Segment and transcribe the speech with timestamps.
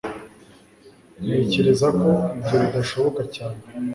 [1.23, 2.07] ntekereza ko
[2.39, 3.59] ibyo bidashoboka cyane